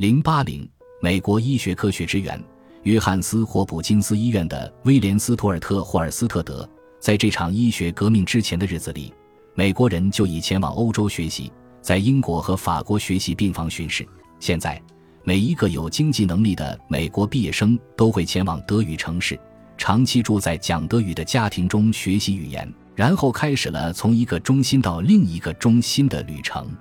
[0.00, 0.66] 零八零，
[1.02, 2.42] 美国医学科学之源，
[2.84, 6.66] 约翰斯霍普金斯医院的威廉斯图尔特霍尔斯特德，
[6.98, 9.12] 在这场医学革命之前的日子里，
[9.54, 11.52] 美国人就已前往欧洲学习，
[11.82, 14.08] 在英国和法国学习病房巡视。
[14.38, 14.82] 现在，
[15.22, 19.38] 每一个有经济能力的美国毕业生都会前往德语城市，
[19.76, 26.74] 长期住在讲德语的家庭中学习语言，然后开始了从一个中心到另一个中心的旅程。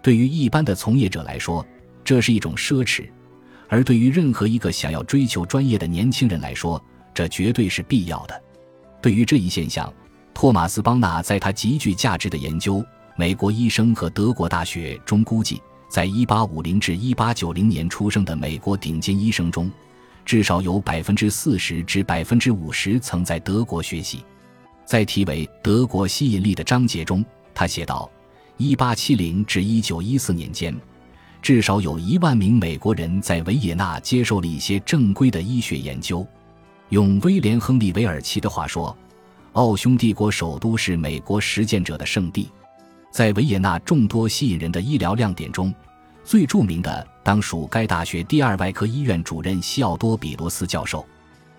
[0.00, 1.66] 对于一般的从业者来说，
[2.04, 3.08] 这是一种奢侈，
[3.68, 6.82] 而对于任何一个想要追求专业的年轻人来说，
[7.14, 8.42] 这绝对是必要的。
[9.00, 9.92] 对于这一现象，
[10.34, 12.76] 托马斯·邦纳在他极具价值的研究
[13.16, 19.70] 《美国医生和德国大学》中估计，在1850至1890年出生的美国顶尖医生中，
[20.24, 24.24] 至少有40%至50%曾在德国学习。
[24.84, 27.24] 在题为《德国吸引力》的章节中，
[27.54, 28.10] 他写道
[28.58, 30.74] ：“1870 至1914年间。”
[31.42, 36.24] 至少有一万名美国人在维也纳接受了一些正规的医学研究。
[36.90, 38.96] 用威廉·亨利·韦尔奇的话说
[39.54, 42.48] ：“奥匈帝国首都是美国实践者的圣地。”
[43.10, 45.74] 在维也纳众多吸引人的医疗亮点中，
[46.24, 51.04] 最著名的当属该大学第二外科医院主任西奥多·比罗斯教授。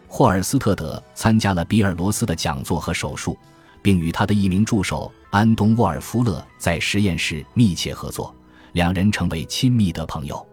[0.07, 3.37] 霍尔斯特德参加了比尔罗斯的讲座和手术，
[3.81, 8.33] 并与他的一名助手安东·沃尔夫勒在实验室密切合作。
[8.73, 10.45] 两人成为亲密的朋友，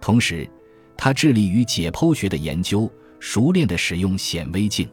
[0.00, 0.48] 同时，
[0.96, 4.88] 他致力于解剖学的研究，熟练地使用显微镜。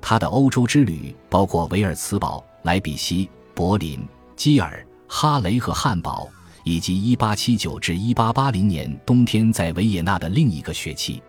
[0.00, 4.00] 他的欧洲之旅包括维尔茨堡、莱比锡、柏林、
[4.36, 6.26] 基尔、哈雷和汉堡，
[6.64, 11.22] 以及1879至1880年冬天在维也纳的另一个学期。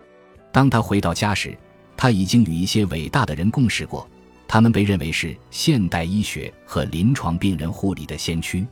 [0.52, 1.58] 当他回到家时，
[1.98, 4.08] 他已经与一些伟大的人共事过，
[4.48, 8.66] 他们被认为是现代医学和临床病人护理的先驱。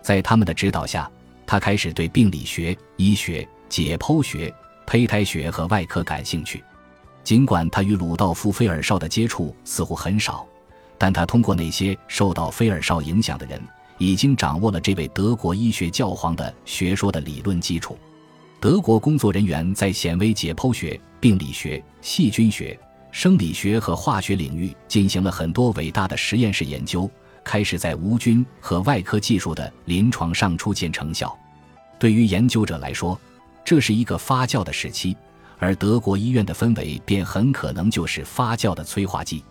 [0.00, 1.10] 在他们的指导下。
[1.52, 4.50] 他开始对病理学、医学、解剖学、
[4.86, 6.64] 胚胎学和外科感兴趣。
[7.22, 10.48] 尽管他与鲁道夫·菲尔绍的接触似乎很少，
[10.96, 13.60] 但他通过那些受到菲尔绍影响的人，
[13.98, 17.98] 已经掌握了这位德国医学教皇的学说的理论基础。
[18.58, 27.10] 德国工作人员在显微解剖学、病理学、细菌学、生理学和化学领域进行了很多伟大的实验室研究。
[27.44, 31.36] 开始在无菌和外科技术的临床上初见成效。
[32.02, 33.16] 对于研究者来说，
[33.64, 35.16] 这是一个发酵的时期，
[35.60, 39.44] 而德国医院的氛围便很可能就是发酵的催化剂。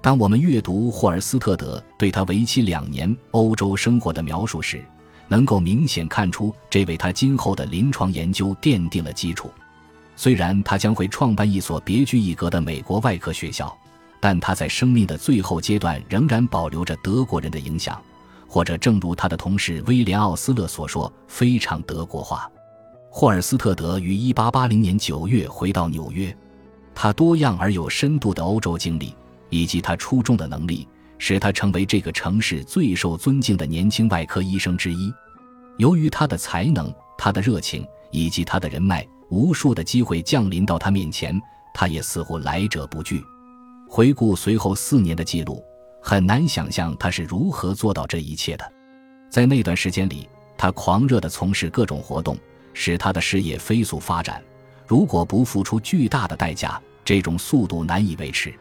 [0.00, 4.82] 当我们阅读霍尔斯特德对他为期两年欧洲生活的描述时，
[5.28, 9.50] 能够明显看出这为他今后的临床研究奠定了基础。
[10.16, 13.76] 虽然他将会创办一所别具一格的美国外科学校。
[14.22, 17.98] 但他在生命的最后阶段仍然保留着德国人的影响，
[18.50, 22.50] 或者正如他的同事威廉·奥斯勒所说，非常德国化。
[23.08, 26.36] 霍尔斯特德于1880年9月回到纽约，
[26.92, 29.14] 他多样而有深度的欧洲经历
[29.50, 35.14] 以及他出众的能力，使他成为这个城市最受尊敬的年轻外科医生之一。
[35.78, 41.40] 由于他的才能、他的热情以及他的人脉，无数的机会降临到他面前，
[41.72, 43.22] 他也似乎来者不拒。
[43.88, 45.62] 回顾随后四年的记录，
[46.00, 48.72] 很难想象他是如何做到这一切的。
[49.28, 52.36] 在那段时间里，他狂热地从事各种活动，
[52.74, 54.42] 使他的事业飞速发展。
[54.86, 58.52] 如果不付出巨大的代价，这种速度难以维持。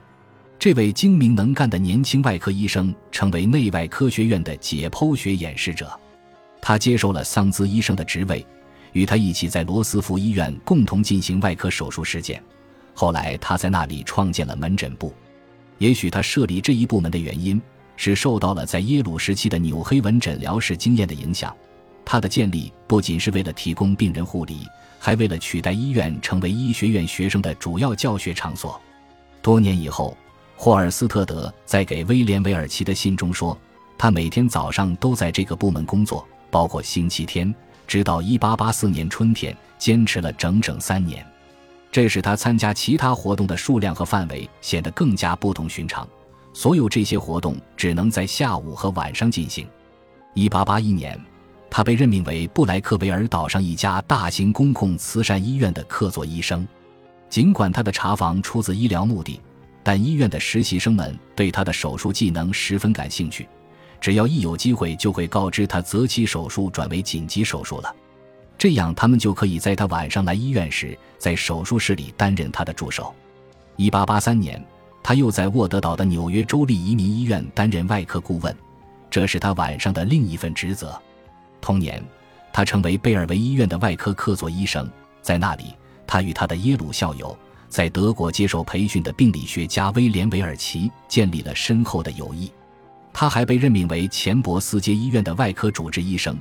[0.59, 5.97] 这位精明能干的年轻外科医生成为内外科学院的解剖学演示者。
[6.61, 8.45] 他接受了桑兹医生的职位，
[8.91, 12.44] 与他一起在罗斯福医院共同进行外科手术实践。
[12.94, 15.13] 后来，他在那里创建了门诊部。
[15.79, 17.59] 也许他设立这一部门的原因
[17.97, 21.53] 是受到了在耶鲁时期的纽黑文诊疗室经验的影响。
[22.06, 24.68] 他的建立不仅是为了提供病人护理，
[25.00, 28.79] 还为了取代医院成为医学院学生的主要教学场所。
[29.41, 30.18] 多年以后，
[30.56, 33.57] 霍尔斯特德在给威廉·韦尔奇的信中说
[33.97, 37.53] ：“他每天早上都在这个部门工作，包括星期天，
[37.88, 41.25] 直到1884年春天，坚持了整整三年。”
[41.91, 46.07] 这使他参加其他活动的数量和范围显得更加不同寻常。
[46.53, 49.68] 所有这些活动只能在下午和晚上进行。
[50.36, 51.25] 1881年，
[51.69, 56.68] 他被任命为布莱克维尔岛上一家大型公共慈善医院的客座医生。
[57.30, 59.39] 尽管他的查房出自医疗目的，
[59.83, 63.47] 但医院的实习生们对他的手术技能十分感兴趣。
[64.01, 67.95] 只要一有机会，就会告知他择期手术转为紧急手术了。
[68.59, 73.15] 这样，他们就可以在他晚上来医院时，在手术室里担任他的助手。
[73.77, 74.65] 1883年，
[75.01, 78.53] 他又在沃德岛的纽约州立移民医院担任外科顾问，
[79.09, 81.01] 这是他晚上的另一份职责。
[81.61, 82.03] 同年，
[82.51, 84.91] 他成为贝尔维医院的外科客座医生。
[85.21, 85.73] 在那里，
[86.06, 87.38] 他与他的耶鲁校友，
[87.69, 92.51] 在德国接受培训的病理学家威廉·韦尔奇建立了深厚的友谊。
[93.13, 96.38] 他还被任命为钱伯斯街医院的外科主治医生，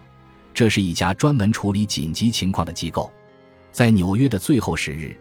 [0.52, 3.10] 这是一家专门处理紧急情况的机构。
[3.70, 5.16] 在纽约的最后十日，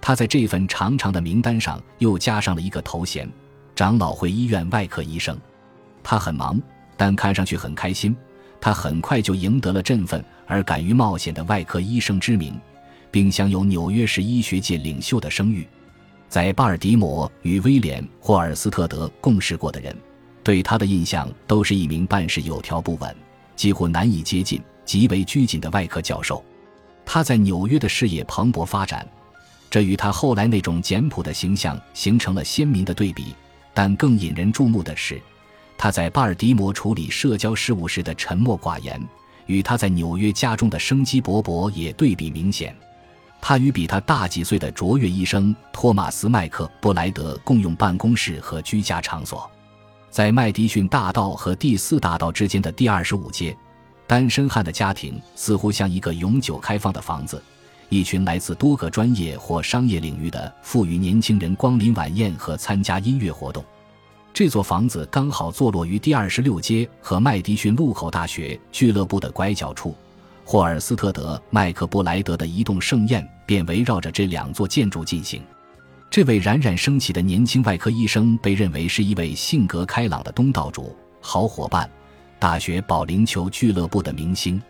[0.00, 3.30] 他在这份长长的名单上又加上了一个头衔——
[3.74, 5.38] 长老会医院外科医生。
[6.02, 6.60] 他很忙，
[6.96, 8.14] 但看上去很开心。
[8.60, 12.60] 他很快就赢得了振奋而敢于冒险的外科医生之名，
[13.10, 15.66] 并享有纽约市医学界领袖的声誉。
[16.28, 19.96] 在巴尔的摩与威廉·霍尔斯特德共事过的人，
[20.44, 23.14] 对他的印象都是一名办事有条不紊、
[23.56, 26.44] 几乎难以接近、极为拘谨的外科教授。
[27.04, 29.06] 他在纽约的事业蓬勃发展，
[29.70, 33.34] 这与他后来那种简朴的形象形成了鲜明的对比。
[33.74, 35.20] 但更引人注目的是。
[35.78, 39.02] 他在巴尔的摩处理社交事务时的沉默寡言，
[39.46, 42.76] 与他在纽约家中的生机勃勃也对比明显。
[43.40, 49.50] 他与比他大几岁的卓越医生托马斯·麦克布莱德共用办公室和居家场所，
[50.10, 53.56] 在麦迪逊大道和第四大道之间的第二十五街，
[54.06, 57.42] 单身汉的家庭似乎像一个永久开放的房子，
[57.88, 63.64] 一群来自多个专业或商业领域的富裕年轻人光临晚宴和参加音乐活动。
[64.34, 69.94] 这座房子刚好坐落于第二十六街和麦迪逊路口大学俱乐部的拐角处。
[70.44, 75.42] 霍尔斯特德·麦克布莱德的移动盛宴便围绕着这两座建筑进行。
[76.10, 81.88] 这位冉冉升起的年轻外科医生被认为是一位性格开朗的东道主、好伙伴、
[82.42, 84.60] 大学保龄球俱乐部的明星。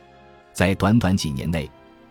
[0.52, 1.70] 在短短几年内，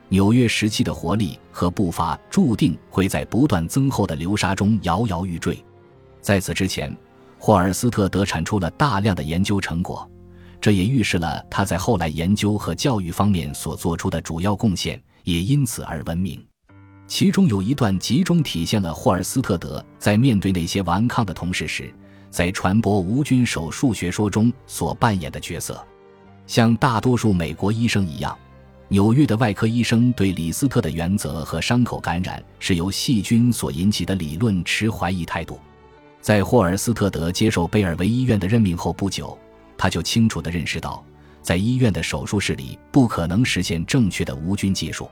[0.09, 5.63] 纽约时期的活力和步伐注定会在不断增厚的流沙中摇摇欲坠。
[6.19, 6.91] 在此之前。
[7.37, 10.07] 霍尔斯特德产出了大量的研究成果，
[10.59, 16.43] 这也预示了他在后来研究和教育方面所做出的主要贡献，也因此而闻名。
[17.07, 21.91] 其中有一段集中体现了霍尔斯特德在面对那些顽抗的同事时，
[22.31, 25.85] 在传播无菌手术学说中所扮演的角色。
[26.47, 28.35] 像大多数美国医生一样，
[28.87, 35.59] 纽约的外科医生对李斯特的原则和伤口感染是由细菌所引起的理论持怀疑态度。
[36.21, 39.37] 在霍尔斯特德接受贝尔维医院的任命后不久，
[39.77, 41.03] 他就清楚地认识到，
[41.41, 45.09] 在医院的手术室里不可能实现正确的无菌技术。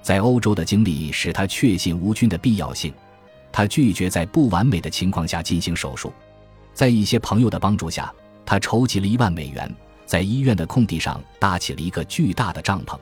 [0.00, 2.92] 在欧洲的经历使他确信无菌的必要性，
[3.52, 6.12] 他拒绝在不完美的情况下进行手术。
[6.74, 8.12] 在一些朋友的帮助下，
[8.44, 9.74] 他筹集了一万美元，
[10.06, 12.98] 在医院的空地上搭起了一个巨大的帐篷，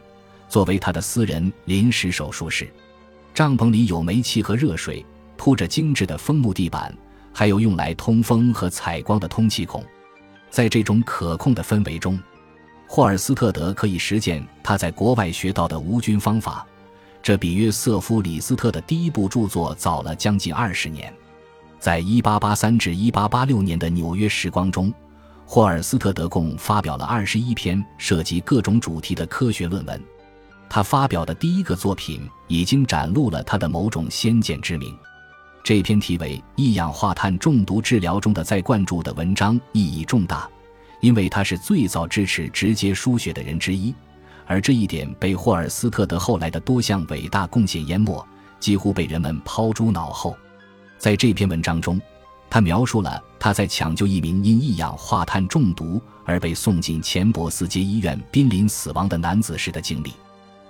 [0.48, 2.72] 作为他的私人临时手术室。
[3.32, 5.04] 帐篷里有煤气和热水，
[5.36, 6.94] 铺着精致的枫木地板。
[7.32, 9.84] 还有用来通风和采光的通气孔，
[10.50, 12.18] 在这种可控的氛围中，
[12.88, 16.66] 霍尔斯特德可以实践他在国外学到的无菌方法。
[17.22, 21.14] 这比约瑟夫·李斯特的第一部著作早了将近二十年。
[21.80, 24.92] 在1883至1886年的纽约时光中，
[25.46, 30.00] 霍尔斯特德共发表了二十一篇涉及各种主题的科学论文。
[30.68, 34.94] 他发表的第一个作品已经展露了他的某种先见之明。
[35.64, 40.48] 这篇题为《一氧化碳中毒治疗中的再灌注》的文章意义重大，
[41.00, 43.94] 因为他是最早支持直接输血的人之一，
[44.46, 48.22] 而这一点被霍尔斯特德后来的多项伟大贡献淹没，
[48.58, 50.36] 几乎被人们抛诸脑后。
[51.00, 51.98] 在这篇文章中，
[52.50, 60.12] 他描述了他在抢救一名因一氧化碳中毒而被送进钱伯斯街医院濒临死亡的男子时的经历。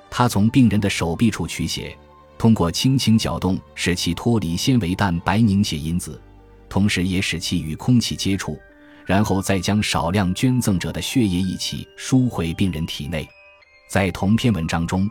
[0.08, 1.98] 他从病人的手臂处取血。
[2.38, 6.18] 通过轻轻搅动，使其脱离纤维蛋白凝血因子，
[6.68, 8.56] 同时也使其与空气接触，
[9.04, 13.28] 然后再将少量捐赠者的血液一起输回病人体内。
[13.90, 15.10] 在同篇文章中，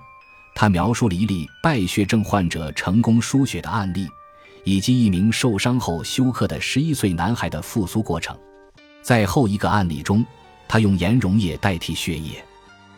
[0.56, 4.08] 他描述了一例败血症患者成功输血的案例，
[4.70, 8.38] 以及一名受伤后休克的十一岁男孩的复苏过程。
[9.02, 10.24] 在后一个案例中，
[10.68, 12.44] 他用盐溶液代替血液。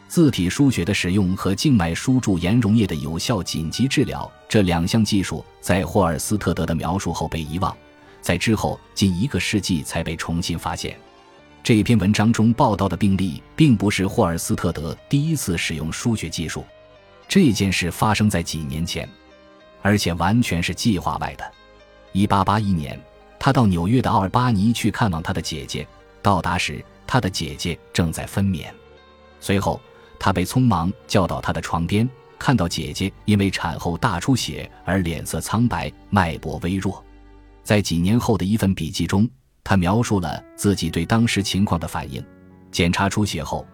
[0.09, 7.73] 自体输血的使用和静脉输注盐溶液的有效紧急治疗这两项技术，在霍尔斯特德的描述后被遗忘，
[8.21, 10.99] 在之后近一个世纪才被重新发现。
[11.63, 16.65] 这篇文章中报道的病例，并不是霍尔斯特德第一次使用输血技术。
[17.29, 19.07] 这件事发生在几年前，
[19.81, 21.51] 而且完全是计划外的。
[22.13, 23.01] 1881年，
[23.39, 25.87] 他到纽约的奥尔巴尼去看望他的姐姐，
[26.21, 28.65] 到达时，他的姐姐正在分娩。
[29.39, 29.79] 随后。
[30.23, 37.03] 他被匆忙叫到他的床边，看到姐姐因为产后大出血而脸色苍白、脉搏微弱。
[37.63, 39.27] 在几年后的一份笔记中，
[39.63, 42.23] 他描述了自己对当时情况的反应：
[42.71, 43.65] 检查出血后，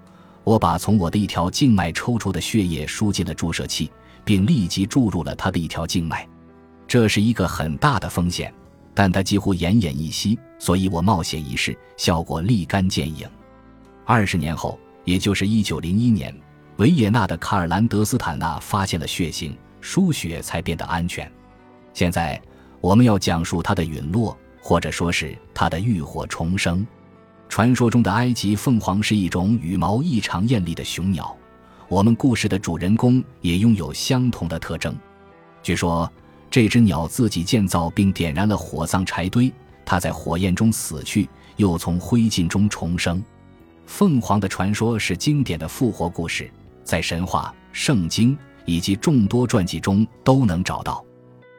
[0.45, 3.91] 我把从我的一条静脉抽出的血液输进了注射器，
[4.23, 6.25] 并立即注入了他的一条静脉。
[6.87, 8.53] 这是一个很大的风险，
[8.93, 13.27] 但他几乎奄奄一息，所以我冒险一试，效果立竿见影。
[14.05, 16.33] 二十年后，也就是一九零一年，
[16.77, 21.29] 维也纳的卡尔兰德斯坦纳发现了血型，输血才变得安全。
[21.93, 22.41] 现在
[22.79, 26.87] 我们要讲述他的陨落，或者说是他的浴火重生。
[27.49, 31.35] 传说中的埃及凤凰是一种羽毛异常艳丽的雄鸟，
[31.89, 34.95] 我们故事的主人公也拥有相同的特征。
[35.61, 36.09] 据说。
[36.49, 39.51] 这只鸟自己建造并点燃了火葬柴堆，
[39.85, 43.23] 它在火焰中死去，又从灰烬中重生。
[43.85, 46.49] 凤凰的传说是经典的复活故事，
[46.83, 51.03] 在神话、圣经以及众多传记中都能找到。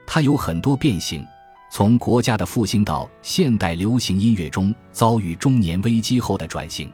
[0.06, 1.24] 它有很多变形，
[1.70, 6.90] 从国家的复兴到现代流行音乐中遭遇中年危机后的转型。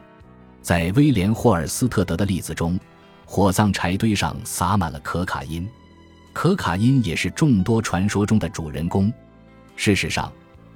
[0.61, 2.79] 在威廉·霍尔斯特德的例子中，
[3.25, 5.67] 火葬柴堆上撒满了可卡因。
[6.35, 9.11] 可卡因也是众多传说中的主人公。
[9.77, 10.29] 事实上，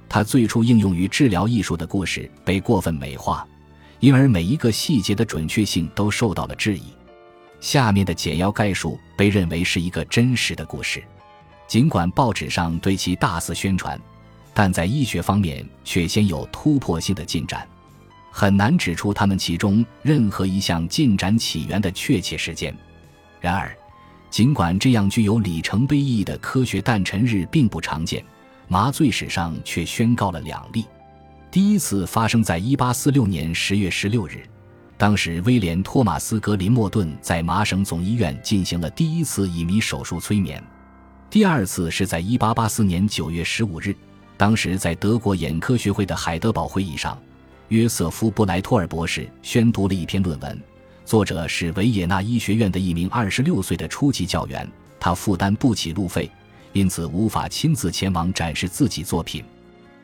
[0.08, 3.46] 它最初应用于治疗艺术的故事被过分美化，
[4.00, 6.84] 因而每一个细节的准确性都受到了质疑。
[7.60, 11.04] 下面的简要概述被认为是一个真实的故事，
[11.68, 14.00] 尽管报纸上对其大肆宣传，
[14.54, 17.68] 但在医学方面却先有突破性的进展，
[18.30, 22.74] 很难指出他们其中任何一项进展起源的确切时间。
[23.42, 23.76] 然而。
[24.30, 28.24] 尽管这样具有里程碑意义的科学诞辰日并不常见，
[28.68, 30.86] 麻醉史上却宣告了两例。
[31.50, 34.42] 第一次发生在1846年10月16日，
[34.96, 40.62] 当时威廉·托马斯·格林莫顿在麻省总医院进行了第一次乙醚手术催眠。
[41.28, 43.96] 第二次是在1884年9月15日，
[44.36, 47.20] 当时在德国眼科学会的海德堡会议上，
[47.68, 50.62] 约瑟夫·布莱托尔博士宣读了一篇论文。
[51.10, 54.64] 作者是维也纳医学院的一名二十六岁的初级教员，
[55.00, 56.30] 他负担不起路费，
[56.72, 59.42] 因此无法亲自前往展示自己作品。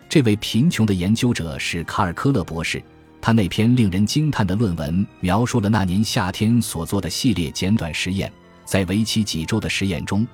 [0.08, 2.82] 这位贫穷的研究者是卡尔科勒博士，
[3.20, 8.28] 他那篇令人惊叹的论文描述了那年夏天所做的系列简短实验。
[8.64, 10.26] 在为期几周的实验中，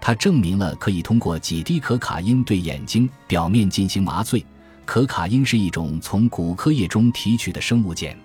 [0.00, 4.46] 他证明了可以通过几滴可卡因对眼睛表面进行麻醉。
[4.84, 8.16] 可卡因是一种从骨科液中提取的生物碱。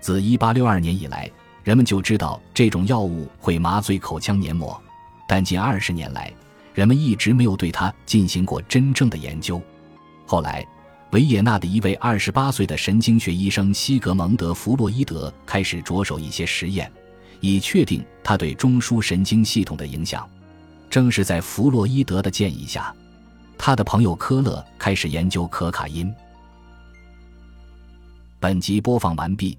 [0.00, 1.30] 自1862年以来，
[1.64, 4.80] 人们就知道这种药物会麻醉口腔黏膜，
[5.28, 6.32] 但近二十年来，
[6.74, 9.60] 人们一直没有对它进行过真正的研究。
[10.26, 10.64] 后来，
[11.10, 16.90] 维也纳的一位28岁的神经学医生西格蒙德·弗洛伊德开始着手一些实验，
[17.40, 20.28] 以确定它对中枢神经系统的影响。
[20.88, 22.94] 正是在弗洛伊德的建议下，
[23.58, 26.12] 他的朋友科勒开始研究可卡因。
[28.38, 29.58] 本集播放完毕。